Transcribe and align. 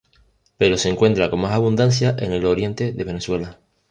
Pero 0.57 0.79
se 0.79 0.89
encuentra 0.89 1.29
con 1.29 1.41
más 1.41 1.51
abundancia 1.51 2.15
en 2.17 2.31
el 2.31 2.47
oriente 2.47 2.91
de 2.91 3.03
Venezuela. 3.03 3.59